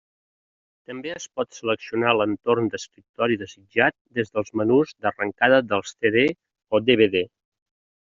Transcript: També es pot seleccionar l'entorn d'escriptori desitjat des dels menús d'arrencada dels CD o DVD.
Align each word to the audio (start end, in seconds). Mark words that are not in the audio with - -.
També 0.91 1.09
es 1.15 1.25
pot 1.39 1.57
seleccionar 1.57 2.13
l'entorn 2.19 2.71
d'escriptori 2.75 3.37
desitjat 3.41 3.97
des 4.21 4.33
dels 4.39 4.49
menús 4.63 4.95
d'arrencada 5.05 5.61
dels 5.75 5.93
CD 5.99 6.25
o 6.79 6.81
DVD. 6.89 7.23